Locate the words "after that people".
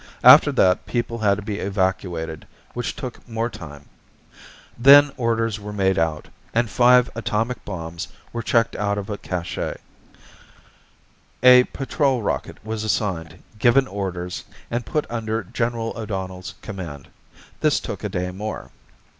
0.23-1.19